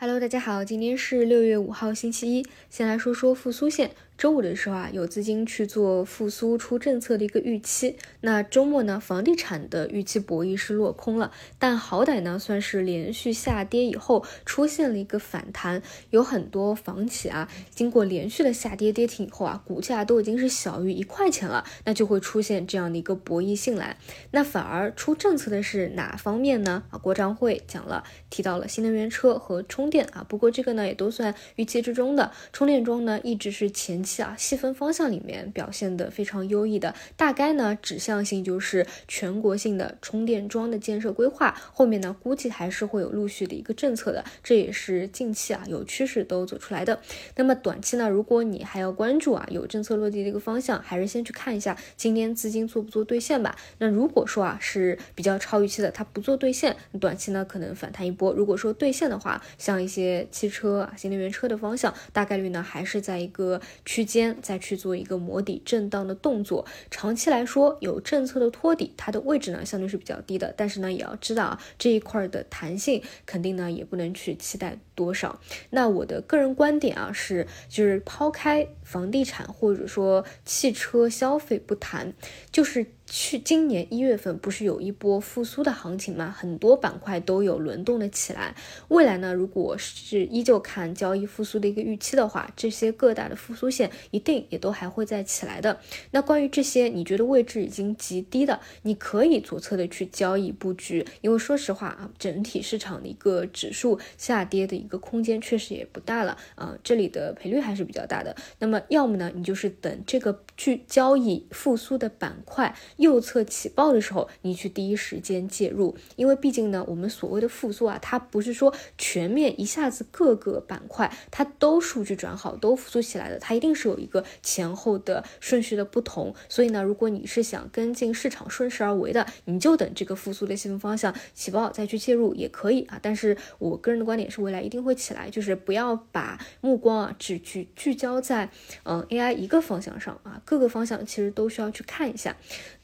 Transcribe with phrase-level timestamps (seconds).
[0.00, 2.46] Hello，大家好，今天是六月五号，星期一。
[2.70, 3.90] 先来说说复苏线。
[4.18, 7.96] 周五的时候啊，有资金去做复苏出政策的一个预期。
[8.22, 15.80] 那周末呢，房地产的预期博弈是落空了，但好歹呢，算是连续下跌以后出现了一个反弹。
[16.10, 23.98] 有很多房企啊，经过连续的下跌跌停以后啊，股价都已经是小于一块钱了，那就会出现这样的一个博弈性来。
[24.32, 26.82] 那反而出政策的是哪方面呢？
[26.90, 30.26] 啊，国常会讲了，提到了新能源车和充电啊。
[30.28, 32.32] 不过这个呢，也都算预期之中的。
[32.52, 34.07] 充电桩呢，一直是前。
[34.22, 47.00] 啊，细分方向里面表现的非常优异的，大概呢指向性就是全国性的充电桩的建设规划，后面呢估计还是会有陆续的一个政策的，这也是近期啊有趋势都走出来的。
[47.36, 53.56] 那么短期呢，如果你还要关注啊有政策落地的一个方向，还是先去看一下今天资金做不做兑现吧。
[53.78, 58.32] 那如果说啊是比较超预期的，它不做兑现，短期呢可能反弹一波。
[58.32, 63.60] 如果说兑现的话，像一些汽车啊新能源车的方向，大概率呢还是在一个。
[63.98, 75.40] 区间再去做一个磨底震荡的动作，长期来说有政策的托底，它的位置呢相对是比较低的，但是呢也要知道啊这一块的弹性肯定呢也不能去期待多少。
[75.70, 82.14] 那我的个人观点啊是，就是抛开房地产或者说汽车消费不谈，
[82.52, 82.86] 就是。
[83.10, 86.34] 去今年一月份不是有一波复苏的行情吗？
[86.36, 88.54] 很多板块都有轮动的起来。
[88.88, 95.80] 未来呢，如果是依旧看交易复苏的一个预期的话，这些各大的复苏线一定也都还会再起来的。
[96.10, 108.36] 那关于这些，你觉得位置已经极低的，你可以左侧的去交易布局，因为说实话啊，整体市场的一个指数下跌的一个空间确实也不大了啊，这里的赔率还是比较大的。
[108.58, 112.74] 那么要么呢，你就是等这个去交易复苏的板块。
[112.98, 126.34] 右侧起爆的时候，你去第一时间介入，因为毕竟呢，我们所谓的复苏啊，它不是说全面一下子各个板块它都数据转好都复苏起来的，它一定是有一个前后的顺序的不同。
[126.48, 132.98] 所以呢，如果你是想跟进市场顺势而为的，你就等这个复苏的细分方向起爆再去介入也可以啊。
[133.00, 138.50] 但是我个人的观点是，未来一定会起来，就是不要把目光啊只去聚焦在
[138.82, 142.36] 嗯 AI 一个方向上啊，各个方向其实都需要去看一下。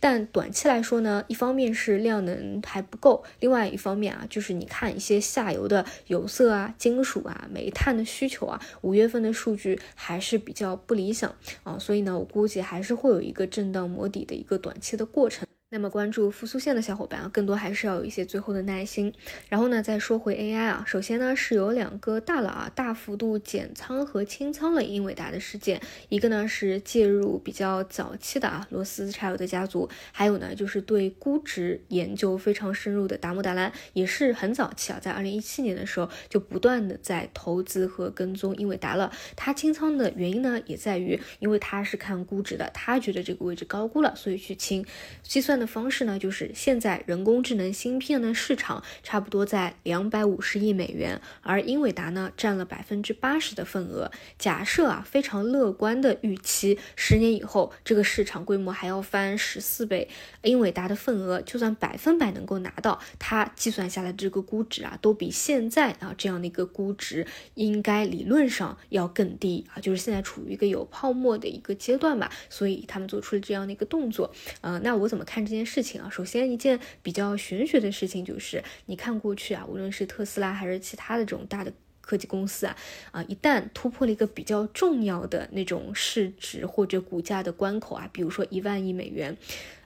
[0.06, 15.48] 但短期来说呢，一方面是量能还不够，另外一方面啊，就是你看一些下游的有色啊、金属啊、煤炭的需求啊，五月份的数据还是比较不理想啊，所以呢，我估计还是会有一个震荡摸底的一个短期的过程。
[15.74, 19.12] 那么关注复苏线的小伙伴啊，更多还是要有一些最后的耐心。
[19.48, 25.80] 然后呢，再说回 AI 啊，首先呢是有两个大佬啊大幅度减仓和清仓了英伟达的事件，
[26.10, 39.10] 一个呢是介入比较早期的啊罗斯柴尔德家族，还有呢就是对估值研究非常深入的达摩达兰，也是很早期啊，在二零一七年的时候就不断的在投资和跟踪英伟达了。
[39.34, 44.86] 他清仓的原因呢，也在于因为他是看估值的，他觉得这个位置高估了，所以去清
[45.24, 45.63] 计算的。
[45.66, 54.10] 方式呢，就是现在人工智能芯片的市场差不多在两百五十亿美元，而英伟达呢占了百分之八十的份额。
[54.38, 60.08] 假设啊非常乐观的预期，十年以后这个市场规模还要翻十四倍，
[60.42, 74.32] 英伟达的份额就算百分百能够拿到，它计算下来这个估值啊，都比现在啊这样的一个估值应该理论上要更低啊，就是现在处于一个有泡沫的一个阶段吧，所以他们做出了这样的一个动作。
[74.60, 75.54] 呃，那我怎么看这？
[75.54, 82.76] 件事情啊，首先一件比较玄学的事情就是，你看过去啊，无论是特斯拉还是其他的这种大的科技公司啊，
[83.12, 89.36] 啊，一旦突破了一个比较重要的那种市值或者股价的关口啊，比如说一万亿美元，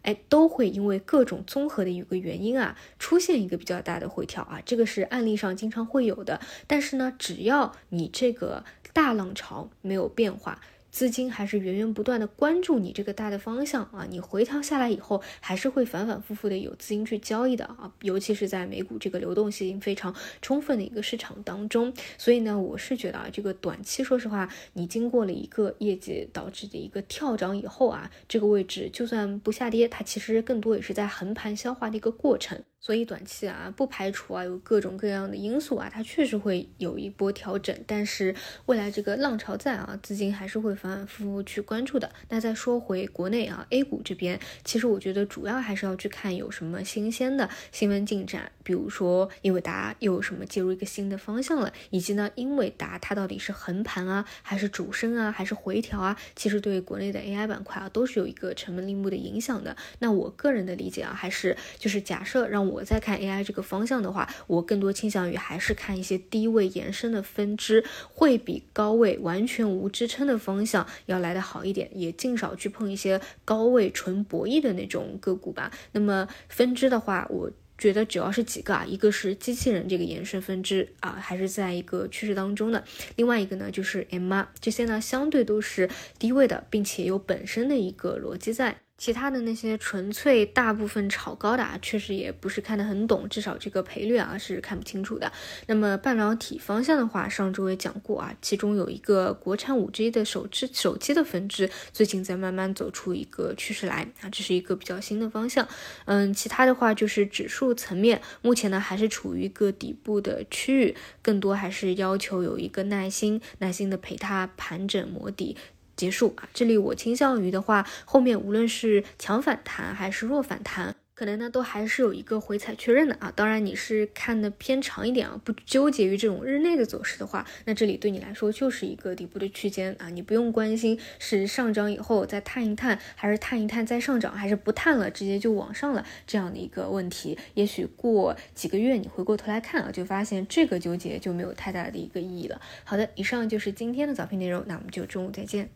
[0.01, 6.41] 哎，都会因为各种综合的一个原因啊，出现一个比较大的回调啊，这个是案例上经常会有的。
[6.67, 8.65] 但是呢，只要你这个
[8.95, 10.63] 大浪潮没有变化。
[10.91, 32.63] 资金还是源源不断的关注你这个大的方向啊，你回调下来以后，还是会反反复复的有资金去交易的啊，尤其是在美股这个流动性非常充分的一个市场当中，所以呢，我是觉得啊，这个短期说实话，你经过了一个业绩导致的一个跳涨以后啊，这个位置就算不下跌，它其实更多也是在横盘消化的一个过程。
[32.81, 37.77] 所以短期啊，不排除啊有各种各样的因素啊，它确实会有一波调整。
[37.87, 38.35] 但是
[38.67, 42.11] 未来这个浪潮在啊，资金还是会反反复复去关注的。
[42.29, 56.17] 那再说回国内啊，A 股这边，其实我觉得主要还是要去看有什么新鲜的新闻进展，比如说英伟达又有什么介入一个新的方向了，以及呢，英伟达它到底是横盘啊，还是主升啊，还是回调啊？
[56.37, 59.77] 其实对国内的 AI 板块啊，都是有一个成本立木的影响的。
[59.99, 62.85] 那我个人的理解啊，还是就是假设让我。
[62.85, 75.71] 在看 AI 这个方向的话，我更多倾向于还是看一些低位延伸的分支，会比高位完全无支撑的方向要来的好一点，也尽少去碰一些高位纯博弈的那种个股吧。
[75.93, 77.51] 那么分支的话，我。
[77.79, 82.83] 觉得主要是几个啊，一个是机器人这个延伸分支啊，还是在一个趋势当中的；
[83.15, 85.89] 另外一个呢，就是 M R 这些呢，相对都是
[86.19, 88.79] 低位的，并且有本身的一个逻辑在。
[88.99, 95.33] 其他的那些纯粹大部分炒高的啊，确实也不是看得很懂，至少这个赔率啊是看不清楚的。
[95.67, 105.67] 那么半导体方向的话，上周也讲过啊，其中有一个国产五 G 的手机手机的分支，最近在慢慢走出一个趋势来啊，这是一个比较新的方向。
[106.07, 115.57] 嗯，其他的话就是指数层面，目前呢还是处于一个底部的区域，更多还是要求有一个耐心，耐心的陪它盘整磨底。
[115.99, 116.49] 结束啊！
[116.55, 123.33] 这里我倾向于的话，后面无论是强反弹还是弱反弹，可能呢都还是有一个回踩确认的啊。
[123.35, 130.09] 当然你是看的偏长一点啊，不纠结于这种日内的走势的话，那这里对你来说就是一个底部的区间啊。
[130.11, 137.37] 你不用关心是上涨以后再探一探，还是探一探再上涨，还是不探了直接就往上了这样的一个问题。
[137.55, 142.61] 也许过几个月你回过头来看啊，就发现这个纠结就没有太大的一个意义了。
[142.85, 145.69] 好的，以上就是今天的早评内容，那我们就中午再见。